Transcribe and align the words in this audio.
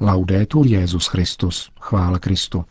Laudetur 0.00 0.66
Jezus 0.66 1.06
Christus, 1.06 1.70
chvála 1.80 2.18
Kristu. 2.18 2.64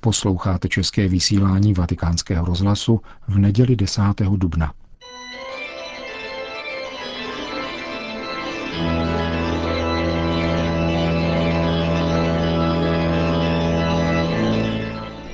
Posloucháte 0.00 0.68
české 0.68 1.08
vysílání 1.08 1.74
Vatikánského 1.74 2.46
rozhlasu 2.46 3.00
v 3.28 3.38
neděli 3.38 3.76
10. 3.76 4.02
dubna. 4.36 4.72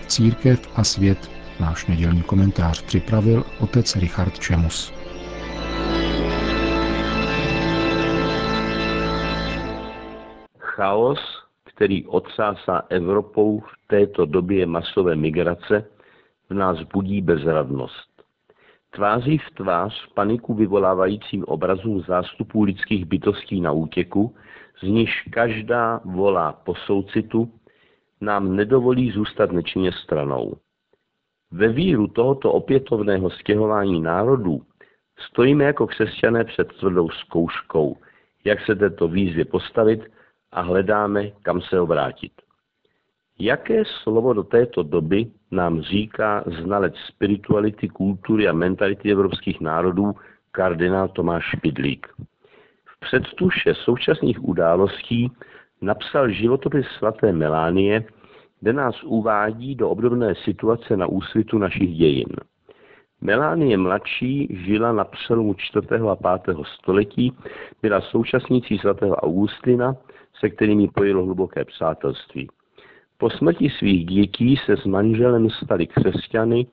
Církev 0.06 0.60
a 0.76 0.84
svět 0.84 1.30
náš 1.60 1.86
nedělní 1.86 2.22
komentář 2.22 2.82
připravil 2.82 3.44
otec 3.60 3.96
Richard 3.96 4.38
Čemus. 4.38 4.92
chaos, 10.78 11.37
který 11.78 12.06
odsásá 12.06 12.82
Evropou 12.88 13.60
v 13.60 13.86
této 13.86 14.26
době 14.26 14.66
masové 14.66 15.16
migrace, 15.16 15.84
v 16.50 16.54
nás 16.54 16.82
budí 16.82 17.22
bezradnost. 17.22 18.10
Tváří 18.90 19.38
v 19.38 19.50
tvář 19.50 20.12
paniku 20.14 20.54
vyvolávajícím 20.54 21.44
obrazům 21.44 22.00
zástupů 22.00 22.62
lidských 22.62 23.04
bytostí 23.04 23.60
na 23.60 23.72
útěku, 23.72 24.34
z 24.82 24.82
níž 24.82 25.22
každá 25.30 26.00
volá 26.04 26.52
po 26.52 26.74
soucitu, 26.74 27.52
nám 28.20 28.56
nedovolí 28.56 29.10
zůstat 29.10 29.52
nečinně 29.52 29.92
stranou. 29.92 30.56
Ve 31.50 31.68
víru 31.68 32.06
tohoto 32.06 32.52
opětovného 32.52 33.30
stěhování 33.30 34.00
národů 34.00 34.62
stojíme 35.18 35.64
jako 35.64 35.86
křesťané 35.86 36.44
před 36.44 36.72
tvrdou 36.72 37.08
zkouškou, 37.10 37.96
jak 38.44 38.58
se 38.66 38.74
této 38.74 39.08
výzvě 39.08 39.44
postavit 39.44 40.17
a 40.52 40.60
hledáme, 40.60 41.30
kam 41.42 41.60
se 41.60 41.80
obrátit. 41.80 42.32
Jaké 43.38 43.82
slovo 43.84 44.32
do 44.32 44.42
této 44.42 44.82
doby 44.82 45.26
nám 45.50 45.80
říká 45.80 46.44
znalec 46.46 46.94
spirituality, 47.08 47.88
kultury 47.88 48.48
a 48.48 48.52
mentality 48.52 49.12
evropských 49.12 49.60
národů 49.60 50.14
kardinál 50.50 51.08
Tomáš 51.08 51.44
Špidlík? 51.44 52.06
V 52.84 53.00
předtuše 53.00 53.74
současných 53.74 54.44
událostí 54.44 55.32
napsal 55.80 56.30
životopis 56.30 56.86
svaté 56.98 57.32
Melánie, 57.32 58.04
kde 58.60 58.72
nás 58.72 59.02
uvádí 59.02 59.74
do 59.74 59.90
obdobné 59.90 60.34
situace 60.34 60.96
na 60.96 61.06
úsvitu 61.06 61.58
našich 61.58 61.94
dějin. 61.96 62.28
Melánie 63.20 63.76
mladší 63.76 64.48
žila 64.50 64.92
na 64.92 65.04
přelomu 65.04 65.54
4. 65.54 65.86
a 66.10 66.38
5. 66.38 66.56
století, 66.64 67.32
byla 67.82 68.00
současnící 68.00 68.78
svatého 68.78 69.16
Augustina 69.16 69.96
se 70.40 70.50
kterými 70.50 70.88
pojilo 70.88 71.24
hluboké 71.24 71.64
přátelství. 71.64 72.48
Po 73.18 73.30
smrti 73.30 73.70
svých 73.70 74.06
dětí 74.06 74.56
se 74.56 74.76
s 74.76 74.84
manželem 74.84 75.50
stali 75.50 75.86
křesťany, 75.86 76.66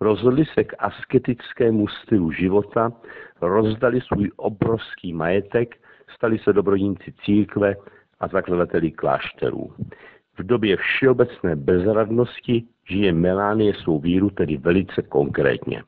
rozhodli 0.00 0.44
se 0.44 0.64
k 0.64 0.74
asketickému 0.78 1.88
stylu 1.88 2.32
života, 2.32 2.92
rozdali 3.40 4.00
svůj 4.00 4.30
obrovský 4.36 5.12
majetek, 5.12 5.76
stali 6.14 6.38
se 6.38 6.52
dobrodníci 6.52 7.12
církve 7.24 7.74
a 8.20 8.28
zakladateli 8.28 8.90
klášterů. 8.90 9.72
V 10.38 10.42
době 10.42 10.76
všeobecné 10.76 11.56
bezradnosti 11.56 12.64
žije 12.88 13.12
Melánie 13.12 13.74
svou 13.74 14.00
víru 14.00 14.30
tedy 14.30 14.56
velice 14.56 15.02
konkrétně. 15.02 15.82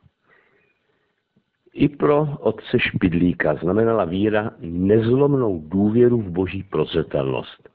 I 1.74 1.88
pro 1.88 2.28
otce 2.40 2.78
Špidlíka 2.78 3.54
znamenala 3.54 4.04
víra 4.04 4.50
nezlomnou 4.60 5.62
důvěru 5.68 6.20
v 6.20 6.30
boží 6.30 6.62
prozřetelnost. 6.62 7.68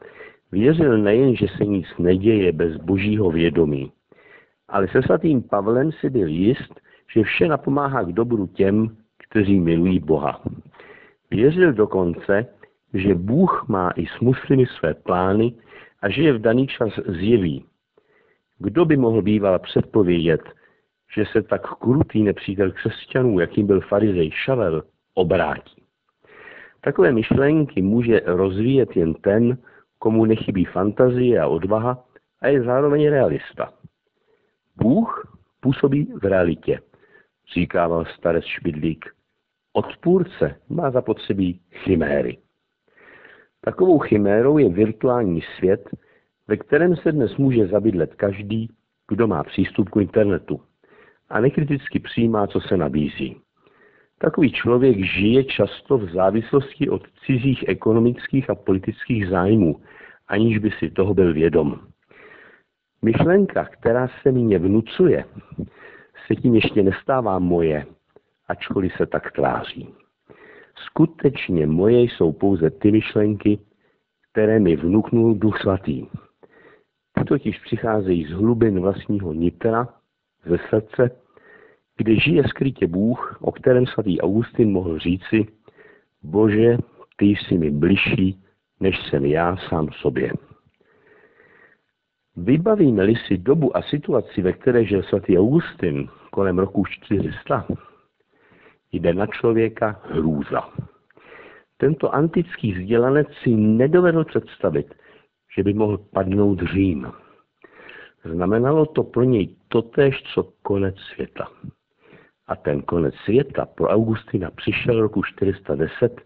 Věřil 0.51 0.97
nejen, 0.97 1.35
že 1.35 1.47
se 1.57 1.65
nic 1.65 1.85
neděje 1.99 2.51
bez 2.51 2.77
božího 2.77 3.31
vědomí, 3.31 3.91
ale 4.67 4.87
se 4.87 5.01
svatým 5.01 5.41
Pavlem 5.41 5.91
si 5.91 6.09
byl 6.09 6.27
jist, 6.27 6.81
že 7.13 7.23
vše 7.23 7.47
napomáhá 7.47 8.03
k 8.03 8.11
dobru 8.11 8.47
těm, 8.47 8.97
kteří 9.29 9.59
milují 9.59 9.99
Boha. 9.99 10.41
Věřil 11.31 11.73
dokonce, 11.73 12.45
že 12.93 13.15
Bůh 13.15 13.65
má 13.67 13.89
i 13.89 14.05
s 14.05 14.19
muslimy 14.19 14.65
své 14.65 14.93
plány 14.93 15.53
a 16.01 16.09
že 16.09 16.21
je 16.21 16.33
v 16.33 16.41
daný 16.41 16.67
čas 16.67 16.99
zjeví. 17.07 17.65
Kdo 18.59 18.85
by 18.85 18.97
mohl 18.97 19.21
býval 19.21 19.59
předpovědět, 19.59 20.41
že 21.15 21.25
se 21.31 21.41
tak 21.41 21.61
krutý 21.61 22.23
nepřítel 22.23 22.71
křesťanů, 22.71 23.39
jakým 23.39 23.67
byl 23.67 23.81
farizej 23.81 24.31
Šavel, 24.31 24.83
obrátí. 25.13 25.83
Takové 26.81 27.11
myšlenky 27.11 27.81
může 27.81 28.21
rozvíjet 28.25 28.95
jen 28.95 29.13
ten, 29.13 29.57
komu 29.99 30.25
nechybí 30.25 30.65
fantazie 30.65 31.39
a 31.39 31.47
odvaha 31.47 32.03
a 32.41 32.47
je 32.47 32.63
zároveň 32.63 33.09
realista. 33.09 33.73
Bůh 34.75 35.37
působí 35.59 36.13
v 36.21 36.25
realitě, 36.25 36.79
říkával 37.53 38.05
starec 38.05 38.45
Špidlík. 38.45 39.05
Odpůrce 39.73 40.55
má 40.69 40.91
zapotřebí 40.91 41.61
chiméry. 41.71 42.37
Takovou 43.61 43.99
chimérou 43.99 44.57
je 44.57 44.69
virtuální 44.69 45.41
svět, 45.57 45.89
ve 46.47 46.57
kterém 46.57 46.95
se 46.95 47.11
dnes 47.11 47.37
může 47.37 47.67
zabydlet 47.67 48.15
každý, 48.15 48.69
kdo 49.07 49.27
má 49.27 49.43
přístup 49.43 49.89
k 49.89 49.95
internetu 49.95 50.61
a 51.29 51.39
nekriticky 51.39 51.99
přijímá, 51.99 52.47
co 52.47 52.61
se 52.61 52.77
nabízí. 52.77 53.41
Takový 54.17 54.51
člověk 54.51 54.97
žije 55.05 55.43
často 55.43 55.97
v 55.97 56.09
závislosti 56.09 56.89
od 56.89 57.07
cizích 57.25 57.63
ekonomických 57.67 58.49
a 58.49 58.55
politických 58.55 59.27
zájmů, 59.27 59.81
aniž 60.27 60.57
by 60.57 60.71
si 60.71 60.89
toho 60.89 61.13
byl 61.13 61.33
vědom. 61.33 61.79
Myšlenka, 63.01 63.65
která 63.65 64.07
se 64.21 64.31
mě 64.31 64.59
vnucuje, 64.59 65.25
se 66.27 66.35
tím 66.35 66.55
ještě 66.55 66.83
nestává 66.83 67.39
moje, 67.39 67.85
ačkoliv 68.47 68.93
se 68.97 69.05
tak 69.05 69.31
tváří. 69.31 69.89
Skutečně 70.75 71.67
moje 71.67 72.01
jsou 72.01 72.31
pouze 72.31 72.69
ty 72.69 72.91
myšlenky, 72.91 73.59
které 74.31 74.59
mi 74.59 74.75
vnuknul 74.75 75.35
Duch 75.35 75.61
Svatý. 75.61 76.07
Ty 77.13 77.23
totiž 77.23 77.59
přicházejí 77.59 78.25
z 78.25 78.31
hlubin 78.31 78.79
vlastního 78.79 79.33
nitra 79.33 79.87
ze 80.45 80.57
srdce, 80.69 81.11
kde 81.97 82.15
žije 82.15 82.43
skrytě 82.47 82.87
Bůh, 82.87 83.37
o 83.41 83.51
kterém 83.51 83.85
svatý 83.85 84.21
Augustin 84.21 84.71
mohl 84.71 84.99
říci, 84.99 85.47
Bože, 86.23 86.77
ty 87.17 87.25
jsi 87.25 87.57
mi 87.57 87.71
bližší, 87.71 88.43
než 88.79 88.95
jsem 89.09 89.25
já 89.25 89.57
sám 89.57 89.89
sobě. 89.91 90.31
Vybavíme-li 92.35 93.15
si 93.15 93.37
dobu 93.37 93.77
a 93.77 93.81
situaci, 93.81 94.41
ve 94.41 94.53
které 94.53 94.85
žil 94.85 95.03
svatý 95.03 95.37
Augustin 95.37 96.09
kolem 96.31 96.59
roku 96.59 96.85
400, 96.85 97.67
jde 98.91 99.13
na 99.13 99.27
člověka 99.27 100.01
hrůza. 100.03 100.69
Tento 101.77 102.15
antický 102.15 102.73
vzdělanec 102.73 103.27
si 103.43 103.49
nedovedl 103.55 104.23
představit, 104.23 104.93
že 105.57 105.63
by 105.63 105.73
mohl 105.73 105.97
padnout 105.97 106.59
Řím. 106.61 107.11
Znamenalo 108.23 108.85
to 108.85 109.03
pro 109.03 109.23
něj 109.23 109.58
totéž, 109.69 110.23
co 110.33 110.43
konec 110.61 110.95
světa. 110.99 111.47
A 112.47 112.55
ten 112.55 112.81
konec 112.81 113.15
světa 113.15 113.65
pro 113.65 113.87
Augustina 113.87 114.51
přišel 114.51 115.01
roku 115.01 115.23
410, 115.23 116.21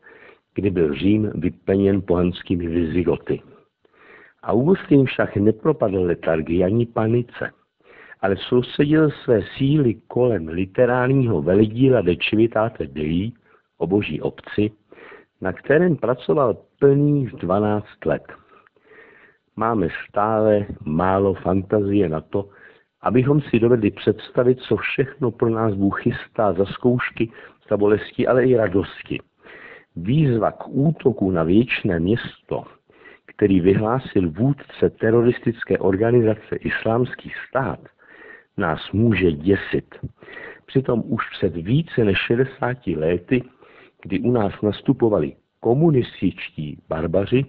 kdy 0.56 0.70
byl 0.70 0.94
Řím 0.94 1.32
vyplněn 1.36 2.02
pohanskými 2.02 2.68
vizigoty. 2.68 3.42
Augustin 4.44 5.06
však 5.06 5.36
nepropadl 5.36 6.02
letargii 6.02 6.64
ani 6.64 6.86
panice, 6.86 7.52
ale 8.22 8.38
soustředil 8.38 9.10
své 9.12 9.42
síly 9.58 9.94
kolem 10.08 10.48
literárního 10.48 11.42
veledíla 11.42 12.02
De 12.02 12.16
Civitate 12.30 12.88
Dei 12.88 13.32
o 13.78 13.88
boží 13.88 14.22
obci, 14.22 14.72
na 15.42 15.54
kterém 15.54 15.96
pracoval 15.96 16.58
plných 16.80 17.32
12 17.32 17.86
let. 18.06 18.24
Máme 19.56 19.88
stále 20.10 20.66
málo 20.86 21.34
fantazie 21.34 22.10
na 22.10 22.22
to, 22.22 22.50
abychom 23.04 23.42
si 23.42 23.60
dovedli 23.60 23.92
představit, 23.92 24.60
co 24.60 24.76
všechno 24.76 25.32
pro 25.32 25.50
nás 25.50 25.74
Bůh 25.74 26.02
chystá 26.02 26.54
za 26.54 26.66
zkoušky, 26.66 27.32
za 27.70 27.78
bolesti, 27.78 28.28
ale 28.28 28.46
i 28.46 28.56
radosti. 28.56 29.20
Výzva 29.96 30.52
k 30.52 30.68
útoku 30.68 31.32
na 31.32 31.44
věčné 31.44 32.00
město, 32.00 32.64
který 33.26 33.60
vyhlásil 33.60 34.32
vůdce 34.32 34.90
teroristické 34.90 35.78
organizace 35.78 36.56
Islámský 36.56 37.32
stát, 37.50 37.80
nás 38.58 38.92
může 38.92 39.32
děsit. 39.32 39.96
Přitom 40.66 41.04
už 41.06 41.30
před 41.30 41.56
více 41.56 42.04
než 42.04 42.18
60 42.18 42.88
lety, 42.88 43.44
kdy 44.02 44.20
u 44.20 44.32
nás 44.32 44.54
nastupovali 44.62 45.34
komunističtí 45.60 46.82
barbaři, 46.90 47.46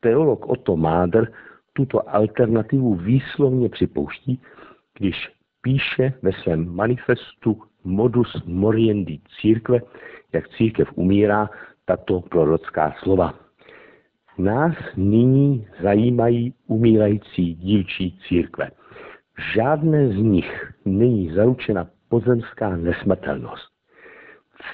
teolog 0.00 0.46
Otto 0.46 0.76
Máder 0.76 1.32
tuto 1.72 2.14
alternativu 2.14 2.94
výslovně 2.94 3.68
připouští 3.68 4.40
když 4.98 5.28
píše 5.62 6.12
ve 6.22 6.32
svém 6.32 6.74
manifestu 6.76 7.62
Modus 7.84 8.42
Moriendi 8.44 9.20
církve, 9.40 9.78
jak 10.32 10.48
církev 10.48 10.88
umírá, 10.94 11.50
tato 11.84 12.20
prorocká 12.20 12.94
slova. 13.02 13.34
Nás 14.38 14.74
nyní 14.96 15.68
zajímají 15.82 16.54
umírající 16.66 17.54
dívčí 17.54 18.18
církve. 18.28 18.70
Žádné 19.54 20.08
z 20.08 20.16
nich 20.16 20.72
není 20.84 21.34
zaručena 21.34 21.88
pozemská 22.08 22.76
nesmrtelnost. 22.76 23.68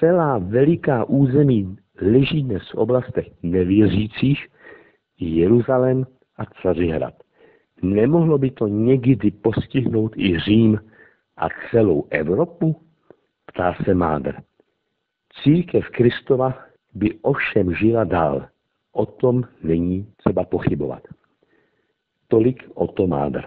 Celá 0.01 0.39
veliká 0.39 1.05
území 1.05 1.77
leží 2.01 2.43
dnes 2.43 2.63
v 2.71 2.75
oblastech 2.75 3.27
nevěřících, 3.43 4.47
Jeruzalém 5.21 6.07
a 6.37 6.45
Cařihrad. 6.45 7.15
Nemohlo 7.83 8.39
by 8.39 8.51
to 8.51 8.67
někdy 8.67 9.31
postihnout 9.31 10.17
i 10.17 10.39
Řím 10.39 10.81
a 11.37 11.49
celou 11.71 12.07
Evropu? 12.11 12.77
Ptá 13.47 13.75
se 13.85 13.95
Mádr. 13.95 14.35
Církev 15.43 15.89
Kristova 15.91 16.59
by 16.95 17.19
ovšem 17.23 17.75
žila 17.75 18.05
dál. 18.05 18.47
O 18.93 19.07
tom 19.07 19.43
není 19.63 20.13
třeba 20.17 20.45
pochybovat. 20.45 21.03
Tolik 22.29 22.71
o 22.75 22.87
to 22.87 23.07
Mádr. 23.07 23.45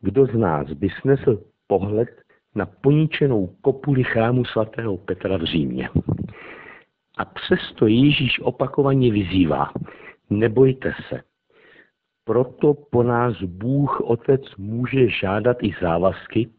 Kdo 0.00 0.26
z 0.26 0.34
nás 0.34 0.72
by 0.72 0.88
snesl 1.00 1.42
pohled 1.66 2.08
na 2.54 2.66
poničenou 2.66 3.46
kopuli 3.60 4.04
chrámu 4.04 4.44
svatého 4.44 4.96
Petra 4.96 5.36
v 5.36 5.42
Římě? 5.42 5.88
A 7.18 7.24
přesto 7.24 7.86
Ježíš 7.86 8.40
opakovaně 8.40 9.12
vyzývá, 9.12 9.72
nebojte 10.30 10.92
se. 11.08 11.31
Proto 12.24 12.74
po 12.74 13.02
nás 13.02 13.42
Bůh 13.42 14.00
Otec 14.00 14.56
může 14.56 15.08
žádat 15.08 15.56
i 15.62 15.74
závazky, 15.82 16.50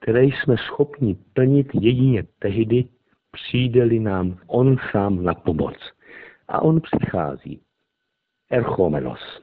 které 0.00 0.24
jsme 0.24 0.56
schopni 0.56 1.16
plnit 1.32 1.66
jedině 1.74 2.24
tehdy, 2.38 2.84
přijde-li 3.30 3.98
nám 3.98 4.38
On 4.46 4.76
sám 4.92 5.24
na 5.24 5.34
pomoc. 5.34 5.76
A 6.48 6.62
On 6.62 6.80
přichází. 6.80 7.60
Erchomenos. 8.50 9.42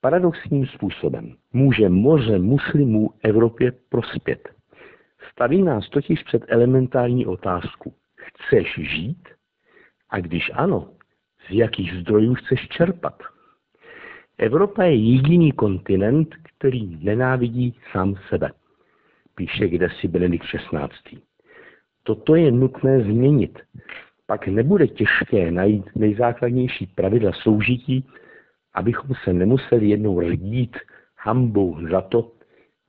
Paradoxním 0.00 0.66
způsobem 0.66 1.36
může 1.52 1.88
moře 1.88 2.38
muslimů 2.38 3.10
Evropě 3.22 3.72
prospět. 3.88 4.48
Staví 5.32 5.62
nás 5.62 5.88
totiž 5.88 6.22
před 6.22 6.42
elementární 6.48 7.26
otázku. 7.26 7.94
Chceš 8.16 8.74
žít? 8.74 9.28
A 10.10 10.20
když 10.20 10.50
ano, 10.54 10.88
z 11.48 11.50
jakých 11.50 11.94
zdrojů 11.94 12.34
chceš 12.34 12.68
čerpat? 12.68 13.35
Evropa 14.38 14.84
je 14.84 14.94
jediný 14.94 15.52
kontinent, 15.52 16.28
který 16.42 16.98
nenávidí 17.04 17.74
sám 17.92 18.14
sebe, 18.28 18.50
píše 19.34 19.68
kdesi 19.68 20.08
Benedikt 20.08 20.46
XVI. 20.46 21.20
Toto 22.02 22.34
je 22.34 22.52
nutné 22.52 23.00
změnit. 23.00 23.58
Pak 24.26 24.46
nebude 24.46 24.86
těžké 24.86 25.50
najít 25.50 25.84
nejzákladnější 25.94 26.86
pravidla 26.86 27.32
soužití, 27.32 28.04
abychom 28.74 29.10
se 29.24 29.32
nemuseli 29.32 29.88
jednou 29.88 30.20
rdít 30.20 30.76
hambou 31.18 31.88
za 31.90 32.00
to, 32.00 32.32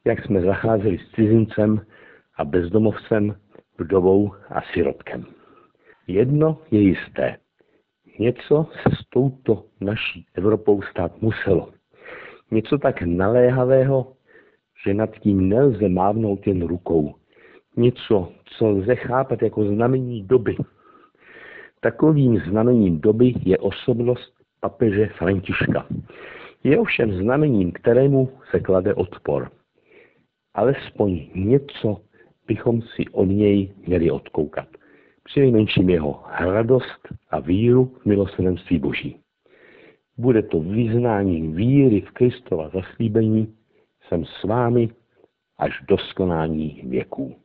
jak 0.06 0.26
jsme 0.26 0.42
zacházeli 0.42 0.98
s 0.98 1.12
cizincem 1.12 1.86
a 2.36 2.46
bezdomovcem, 2.46 3.36
vdovou 3.80 4.34
a 4.50 4.62
sirotkem. 4.62 5.26
Jedno 6.08 6.62
je 6.72 6.82
jisté. 6.82 7.38
Něco 8.20 8.66
se 8.74 8.96
s 8.96 9.10
touto 9.10 9.64
naší 9.82 10.26
Evropou 10.34 10.82
stát 10.82 11.22
muselo. 11.22 11.70
Něco 12.52 12.78
tak 12.78 13.02
naléhavého, 13.02 14.14
že 14.86 14.94
nad 14.94 15.10
tím 15.20 15.50
nelze 15.50 15.90
mávnout 15.90 16.48
jen 16.48 16.68
rukou. 16.68 17.16
Něco, 17.78 18.32
co 18.46 18.68
lze 18.70 18.96
chápat 18.96 19.42
jako 19.42 19.66
znamení 19.66 20.24
doby. 20.24 20.56
Takovým 21.80 22.40
znamením 22.40 23.02
doby 23.02 23.34
je 23.46 23.58
osobnost 23.58 24.34
papeže 24.60 25.08
Františka. 25.08 25.86
Je 26.64 26.80
ovšem 26.80 27.14
znamením, 27.14 27.72
kterému 27.72 28.30
se 28.52 28.60
klade 28.60 28.94
odpor. 28.94 29.52
Alespoň 30.54 31.28
něco 31.36 32.02
bychom 32.48 32.82
si 32.82 33.10
od 33.12 33.26
něj 33.26 33.74
měli 33.88 34.12
odkoukat 34.12 34.68
přinejmenším 35.28 35.90
jeho 35.90 36.24
radost 36.40 37.08
a 37.30 37.40
víru 37.40 37.86
v 38.02 38.06
milosrdenství 38.06 38.80
Boží. 38.80 39.20
Bude 40.18 40.44
to 40.44 40.60
vyznání 40.60 41.48
víry 41.48 42.02
v 42.02 42.12
Kristova 42.12 42.70
zaslíbení, 42.70 43.54
jsem 44.08 44.26
s 44.26 44.44
vámi 44.44 44.90
až 45.58 45.82
do 45.88 45.98
skonání 45.98 46.82
věků. 46.88 47.36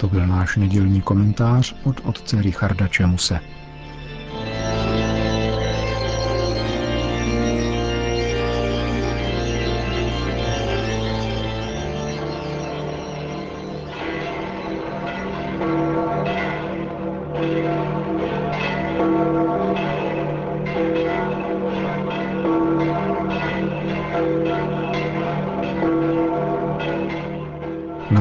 To 0.00 0.06
byl 0.06 0.26
náš 0.26 0.56
nedělní 0.56 1.02
komentář 1.02 1.76
od 1.86 1.96
otce 2.04 2.42
Richarda 2.42 2.88
Čemuse. 2.88 3.40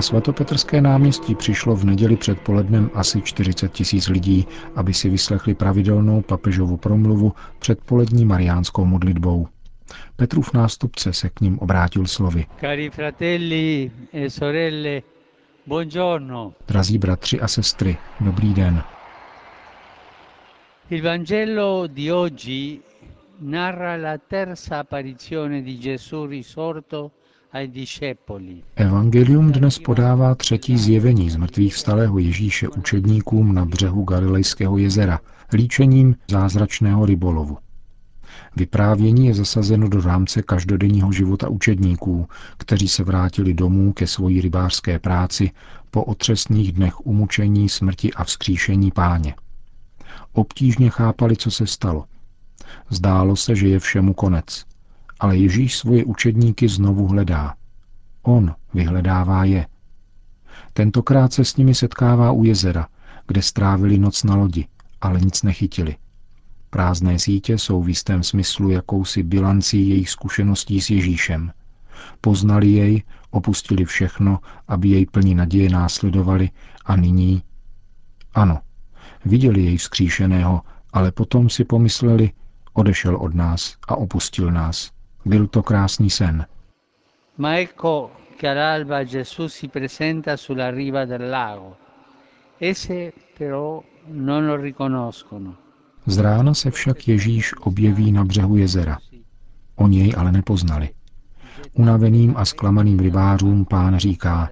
Svatopetrské 0.03 0.81
náměstí 0.81 1.35
přišlo 1.35 1.75
v 1.75 1.83
neděli 1.83 2.15
předpolednem 2.15 2.89
asi 2.93 3.21
40 3.21 3.71
tisíc 3.71 4.07
lidí, 4.07 4.47
aby 4.75 4.93
si 4.93 5.09
vyslechli 5.09 5.53
pravidelnou 5.53 6.21
papežovu 6.21 6.77
promluvu 6.77 7.33
před 7.59 7.79
polední 7.81 8.25
mariánskou 8.25 8.85
modlitbou. 8.85 9.47
Petrův 10.15 10.53
nástupce 10.53 11.13
se 11.13 11.29
k 11.29 11.41
ním 11.41 11.59
obrátil 11.59 12.05
slovy. 12.07 12.45
Cari 12.59 12.89
fratelli 12.89 13.91
e 14.13 14.29
sorelle, 14.29 15.01
buongiorno. 15.67 16.53
Drazí 16.67 16.97
bratři 16.97 17.39
a 17.41 17.47
sestry, 17.47 17.97
dobrý 18.19 18.53
den. 18.53 18.83
Il 20.89 21.01
Vangelo 21.01 21.87
di 21.87 22.11
oggi 22.11 22.81
narra 23.39 23.95
la 23.95 24.17
terza 24.17 24.79
apparizione 24.79 25.61
di 25.61 25.79
Gesù 25.79 26.25
risorto 26.25 27.11
Evangelium 28.75 29.51
dnes 29.51 29.79
podává 29.79 30.35
třetí 30.35 30.77
zjevení 30.77 31.29
z 31.29 31.35
mrtvých 31.35 31.75
vstalého 31.75 32.19
Ježíše 32.19 32.69
učedníkům 32.69 33.53
na 33.55 33.65
břehu 33.65 34.03
Galilejského 34.03 34.77
jezera, 34.77 35.19
líčením 35.53 36.15
zázračného 36.31 37.05
rybolovu. 37.05 37.57
Vyprávění 38.55 39.27
je 39.27 39.33
zasazeno 39.33 39.89
do 39.89 40.01
rámce 40.01 40.41
každodenního 40.41 41.11
života 41.11 41.49
učedníků, 41.49 42.27
kteří 42.57 42.87
se 42.87 43.03
vrátili 43.03 43.53
domů 43.53 43.93
ke 43.93 44.07
svojí 44.07 44.41
rybářské 44.41 44.99
práci 44.99 45.51
po 45.91 46.03
otřesných 46.03 46.71
dnech 46.71 47.05
umučení, 47.05 47.69
smrti 47.69 48.13
a 48.13 48.23
vzkříšení 48.23 48.91
páně. 48.91 49.35
Obtížně 50.31 50.89
chápali, 50.89 51.35
co 51.35 51.51
se 51.51 51.67
stalo. 51.67 52.05
Zdálo 52.89 53.35
se, 53.35 53.55
že 53.55 53.67
je 53.67 53.79
všemu 53.79 54.13
konec– 54.13 54.65
ale 55.23 55.37
Ježíš 55.37 55.77
svoje 55.77 56.05
učedníky 56.05 56.67
znovu 56.67 57.07
hledá. 57.07 57.55
On 58.21 58.55
vyhledává 58.73 59.43
je. 59.45 59.67
Tentokrát 60.73 61.33
se 61.33 61.45
s 61.45 61.55
nimi 61.57 61.75
setkává 61.75 62.31
u 62.31 62.43
jezera, 62.43 62.87
kde 63.27 63.41
strávili 63.41 63.97
noc 63.99 64.23
na 64.23 64.35
lodi, 64.35 64.67
ale 65.01 65.21
nic 65.21 65.43
nechytili. 65.43 65.95
Prázdné 66.69 67.19
sítě 67.19 67.57
jsou 67.57 67.83
v 67.83 67.89
jistém 67.89 68.23
smyslu 68.23 68.69
jakousi 68.69 69.23
bilancí 69.23 69.89
jejich 69.89 70.09
zkušeností 70.09 70.81
s 70.81 70.89
Ježíšem. 70.89 71.51
Poznali 72.21 72.67
jej, 72.67 73.03
opustili 73.29 73.85
všechno, 73.85 74.39
aby 74.67 74.89
jej 74.89 75.05
plní 75.05 75.35
naděje 75.35 75.69
následovali 75.69 76.49
a 76.85 76.95
nyní... 76.95 77.43
Ano, 78.33 78.59
viděli 79.25 79.61
jej 79.61 79.77
vzkříšeného, 79.77 80.61
ale 80.93 81.11
potom 81.11 81.49
si 81.49 81.63
pomysleli, 81.63 82.31
odešel 82.73 83.15
od 83.15 83.35
nás 83.35 83.77
a 83.87 83.95
opustil 83.95 84.51
nás. 84.51 84.91
Byl 85.25 85.47
to 85.47 85.63
krásný 85.63 86.09
sen. 86.09 86.45
Ma 87.37 87.59
ecco 87.59 88.11
che 88.37 88.47
all'alba 88.49 89.03
Gesù 89.03 89.47
si 89.47 89.67
presenta 89.67 90.37
sulla 90.37 90.69
riva 90.69 91.05
del 91.05 91.29
lago. 91.29 91.75
Esse 92.59 93.13
però 93.37 93.83
non 94.07 94.45
lo 94.45 94.55
riconoscono. 94.55 95.55
Z 96.05 96.17
rána 96.17 96.53
se 96.53 96.71
však 96.71 97.07
Ježíš 97.07 97.53
objeví 97.59 98.11
na 98.11 98.23
břehu 98.25 98.57
jezera. 98.57 98.97
Oni 99.75 99.99
jej 99.99 100.13
ale 100.17 100.31
nepoznali. 100.31 100.89
Unaveným 101.73 102.33
a 102.37 102.45
zklamaným 102.45 102.99
rybářům 102.99 103.65
pán 103.65 103.97
říká, 103.97 104.49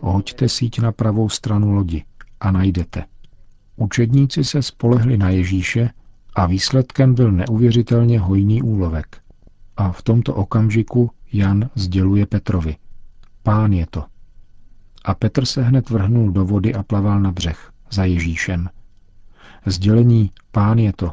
hoďte 0.00 0.48
síť 0.48 0.78
na 0.78 0.92
pravou 0.92 1.28
stranu 1.28 1.72
lodi 1.72 2.04
a 2.40 2.50
najdete. 2.50 3.04
Učedníci 3.76 4.44
se 4.44 4.62
spolehli 4.62 5.18
na 5.18 5.30
Ježíše 5.30 5.90
a 6.34 6.46
výsledkem 6.46 7.14
byl 7.14 7.32
neuvěřitelně 7.32 8.20
hojný 8.20 8.62
úlovek. 8.62 9.20
A 9.78 9.92
v 9.92 10.02
tomto 10.02 10.34
okamžiku 10.34 11.10
Jan 11.32 11.70
sděluje 11.74 12.26
Petrovi. 12.26 12.76
pán 13.42 13.72
je 13.72 13.86
to. 13.90 14.04
A 15.04 15.14
Petr 15.14 15.44
se 15.44 15.62
hned 15.62 15.90
vrhnul 15.90 16.30
do 16.30 16.44
vody 16.44 16.74
a 16.74 16.82
plaval 16.82 17.20
na 17.20 17.32
břeh 17.32 17.72
za 17.90 18.04
Ježíšem. 18.04 18.68
Sdělení 19.66 20.30
pán 20.52 20.78
je 20.78 20.92
to 20.92 21.12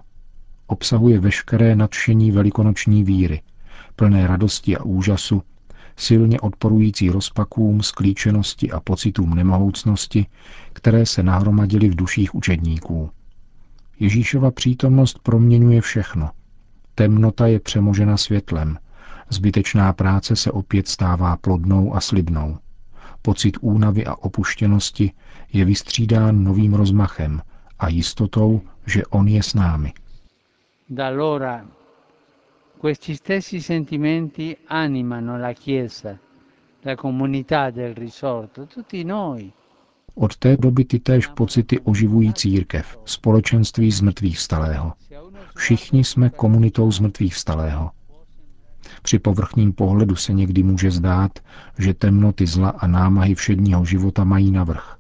obsahuje 0.67 1.19
veškeré 1.19 1.75
nadšení 1.75 2.31
velikonoční 2.31 3.03
víry, 3.03 3.41
plné 3.95 4.27
radosti 4.27 4.77
a 4.77 4.84
úžasu, 4.84 5.43
silně 5.98 6.39
odporující 6.39 7.10
rozpakům, 7.10 7.84
sklíčenosti 7.84 8.72
a 8.72 8.79
pocitům 8.79 9.36
nemohoucnosti, 9.36 10.25
které 10.74 11.05
se 11.05 11.24
nahromadily 11.24 11.89
v 11.89 11.95
duších 11.95 12.36
učedníků. 12.36 13.10
Ježíšova 14.00 14.51
přítomnost 14.51 15.19
proměňuje 15.24 15.81
všechno. 15.81 16.29
Temnota 16.96 17.48
je 17.48 17.60
přemožena 17.60 18.18
světlem, 18.18 18.78
zbytečná 19.30 19.94
práce 19.94 20.36
se 20.36 20.52
opět 20.52 20.88
stává 20.88 21.38
plodnou 21.38 21.96
a 21.96 22.02
slibnou. 22.02 22.58
Pocit 23.22 23.58
únavy 23.62 24.06
a 24.06 24.16
opuštěnosti 24.16 25.12
je 25.54 25.66
vystřídán 25.66 26.44
novým 26.44 26.74
rozmachem 26.74 27.42
a 27.80 27.90
jistotou, 27.90 28.62
že 28.86 29.06
On 29.06 29.28
je 29.28 29.44
s 29.44 29.54
námi. 29.54 29.94
Da 30.90 31.08
allora 31.08 31.66
questi 32.82 33.16
stessi 33.16 33.62
sentimenti 33.62 34.58
animano 34.68 35.38
la 35.38 35.54
Chiesa, 35.54 36.20
la 36.82 36.96
comunità 36.96 37.72
del 37.72 37.94
risorto, 37.96 38.66
tutti 38.66 39.04
noi. 39.04 39.52
Od 40.16 40.38
té 40.38 40.58
doby 40.58 40.86
ty 40.86 41.00
též 41.00 41.28
pocity 41.28 41.80
oživují 41.80 42.34
církev, 42.34 42.98
společenství 43.06 43.92
zmrtvých 43.92 44.38
vstalého. 44.38 44.94
Všichni 45.55 46.03
jsme 46.03 46.29
komunitou 46.29 46.91
zmrtvých 46.91 47.35
vstalého. 47.35 47.91
Při 49.01 49.19
povrchním 49.19 49.74
pohledu 49.74 50.15
se 50.15 50.33
někdy 50.33 50.63
může 50.63 50.91
zdát, 50.91 51.39
že 51.77 51.93
temnoty 51.93 52.47
zla 52.47 52.69
a 52.69 52.88
námahy 52.88 53.35
všedního 53.35 53.85
života 53.85 54.24
mají 54.24 54.51
navrh. 54.51 54.97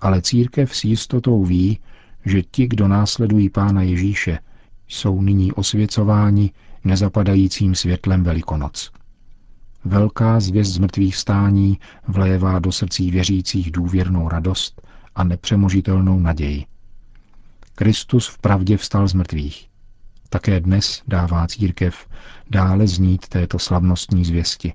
Ale 0.00 0.22
církev 0.22 0.76
s 0.76 0.84
jistotou 0.84 1.44
ví, 1.44 1.78
že 2.24 2.42
ti, 2.42 2.66
kdo 2.66 2.88
následují 2.88 3.50
Pána 3.50 3.82
Ježíše, 3.82 4.38
jsou 4.88 5.22
nyní 5.22 5.52
osvěcováni 5.52 6.50
nezapadajícím 6.84 7.74
světlem 7.74 8.22
Velikonoc. 8.22 8.90
Velká 9.84 10.40
zvěst 10.40 10.72
z 10.72 10.78
mrtvých 10.78 11.16
stání 11.16 11.78
vlévá 12.08 12.58
do 12.58 12.72
srdcí 12.72 13.10
věřících 13.10 13.70
důvěrnou 13.70 14.28
radost 14.28 14.82
a 15.14 15.24
nepřemožitelnou 15.24 16.20
naději. 16.20 16.64
Kristus 17.74 18.28
v 18.28 18.38
pravdě 18.38 18.76
vstal 18.76 19.08
z 19.08 19.14
mrtvých. 19.14 19.73
Také 20.34 20.60
dnes 20.60 21.02
dává 21.08 21.46
církev 21.46 22.08
dále 22.50 22.86
znít 22.86 23.28
této 23.28 23.58
slavnostní 23.58 24.24
zvěsti. 24.24 24.72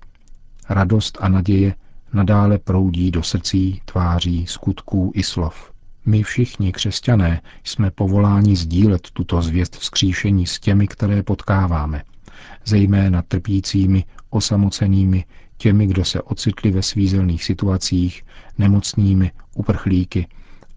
Radost 0.69 1.17
a 1.21 1.29
naděje 1.29 1.75
nadále 2.13 2.57
proudí 2.57 3.11
do 3.11 3.23
srdcí, 3.23 3.81
tváří, 3.85 4.47
skutků 4.47 5.11
i 5.15 5.23
slov. 5.23 5.71
My 6.05 6.23
všichni 6.23 6.71
křesťané 6.71 7.41
jsme 7.63 7.91
povoláni 7.91 8.55
sdílet 8.55 9.11
tuto 9.11 9.41
zvěst 9.41 9.75
vzkříšení 9.77 10.47
s 10.47 10.59
těmi, 10.59 10.87
které 10.87 11.23
potkáváme, 11.23 12.03
zejména 12.65 13.21
trpícími, 13.21 14.05
osamocenými, 14.29 15.25
těmi, 15.57 15.87
kdo 15.87 16.05
se 16.05 16.21
ocitli 16.21 16.71
ve 16.71 16.81
svízelných 16.81 17.43
situacích, 17.43 18.23
nemocnými, 18.57 19.31
uprchlíky 19.55 20.27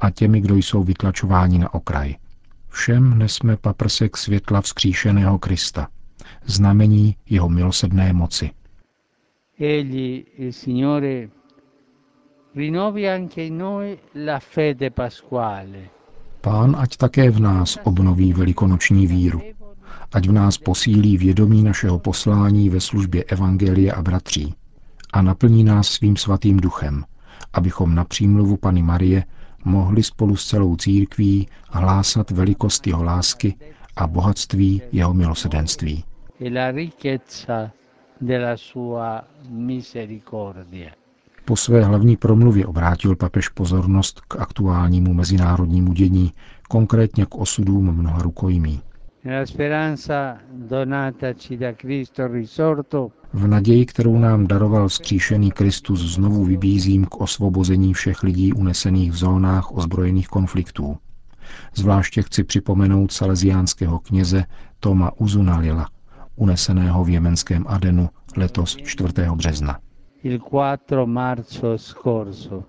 a 0.01 0.11
těmi, 0.11 0.41
kdo 0.41 0.57
jsou 0.57 0.85
vytlačováni 0.85 1.59
na 1.59 1.75
okraj. 1.75 2.15
Všem 2.73 3.19
nesme 3.19 3.57
paprsek 3.57 4.17
světla 4.17 4.61
vzkříšeného 4.61 5.39
Krista, 5.39 5.89
znamení 6.45 7.17
jeho 7.31 7.49
milosedné 7.49 8.13
moci. 8.13 8.51
Egli, 9.61 10.25
il 10.39 10.53
Signore, 10.53 11.29
rinnovi 12.55 13.09
anche 13.09 13.45
in 13.45 13.59
noi 13.59 13.99
la 14.27 14.39
fede 14.39 14.91
pasquale. 14.91 15.79
Pán 16.41 16.77
ať 16.79 16.97
také 16.97 17.31
v 17.31 17.41
nás 17.41 17.79
obnoví 17.85 18.33
velikonoční 18.33 19.07
víru. 19.07 19.43
Ať 20.13 20.29
v 20.29 20.33
nás 20.33 20.59
posílí 20.59 21.17
vědomí 21.17 21.63
našeho 21.63 21.99
poslání 21.99 22.71
ve 22.71 22.81
službě 22.81 23.25
Evangelia 23.25 23.95
a 23.95 24.03
bratří 24.03 24.55
a 25.13 25.23
naplní 25.23 25.65
nás 25.65 25.89
svým 25.89 26.17
svatým 26.17 26.57
duchem, 26.57 27.05
abychom 27.53 27.95
na 27.95 28.05
přímluvu 28.05 28.57
Pany 28.57 28.83
Marie 28.83 29.25
mohli 29.65 30.03
spolu 30.03 30.37
s 30.37 30.47
celou 30.47 30.77
církví 30.77 31.49
hlásat 31.69 32.31
velikost 32.31 32.87
jeho 32.87 33.05
lásky 33.05 33.55
a 33.97 34.07
bohatství 34.07 34.83
jeho 34.93 35.15
milosedenství. 35.15 36.05
e. 40.75 40.93
Po 41.45 41.57
své 41.57 41.85
hlavní 41.85 42.17
promluvě 42.17 42.67
obrátil 42.67 43.17
papež 43.17 43.49
pozornost 43.49 44.21
k 44.21 44.37
aktuálnímu 44.37 45.15
mezinárodnímu 45.15 45.93
dění, 45.93 46.33
konkrétně 46.69 47.27
k 47.27 47.35
osudům 47.35 47.97
mnoha 47.97 48.23
rukojmí. 48.23 48.81
Nella 49.25 49.47
speranza 49.47 50.39
donataci 50.53 51.57
da 51.57 51.73
Cristo 51.75 52.27
risorto, 52.27 53.11
V 53.33 53.47
naději, 53.47 53.87
kterou 53.87 54.19
nám 54.19 54.47
daroval 54.47 54.89
vzkříšený 54.89 55.51
Kristus, 55.51 56.15
znovu 56.15 56.45
vybízím 56.45 57.05
k 57.05 57.21
osvobození 57.21 57.95
všech 57.95 58.23
lidí 58.23 58.53
unesených 58.53 59.13
v 59.13 59.17
zónách 59.17 59.73
ozbrojených 59.77 60.29
konfliktů. 60.29 60.99
Zvláště 61.75 62.23
chci 62.23 62.45
připomenout 62.45 63.13
salesiánského 63.13 63.99
kněze 63.99 64.45
Toma 64.81 65.13
Uzunalila, 65.17 65.89
uneseného 66.37 67.05
v 67.05 67.09
jemenském 67.09 67.65
Adenu 67.69 68.09
letos 68.37 68.77
4. 68.77 69.13
března. 69.35 69.79
il 70.23 70.39
4 70.39 71.07
marzo 71.07 71.79
scorso. 71.79 72.65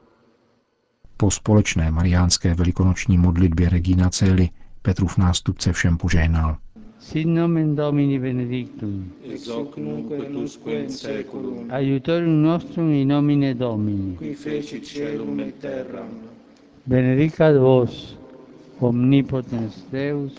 Po 1.18 1.32
společné 1.32 1.92
mariánské 1.92 2.54
velikonoční 2.54 3.18
modlitbě 3.18 3.70
Regina 3.70 4.10
Celi 4.10 4.50
Petrův 4.84 5.18
nástupce 5.18 5.74
všem 5.74 5.98
požehnal. 5.98 6.58
Sin 7.00 7.34
nomen 7.36 7.76
Domini 7.76 8.20
benedictum, 8.20 9.12
ex 9.34 9.48
hoc 9.48 9.78
nunc 9.78 10.12
et 10.12 10.36
usque 10.36 10.72
in 10.84 10.90
seculum, 10.90 11.72
aiutorium 11.72 12.44
nostrum 12.44 12.92
in 12.92 13.08
nomine 13.08 13.54
Domini. 13.54 14.16
qui 14.18 14.36
feci 14.36 14.80
celum 14.82 15.40
et 15.40 15.56
terram, 15.60 16.08
Benedicat 16.86 17.56
vos, 17.58 18.18
omnipotens 18.80 19.84
Deus, 19.92 20.32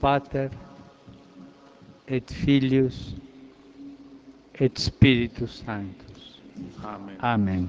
Pater 0.00 0.50
et 2.08 2.32
Filius 2.32 3.14
et 4.60 4.78
Spiritus 4.78 5.62
Sanctus. 5.66 6.40
Amen. 6.84 7.16
Amen. 7.20 7.68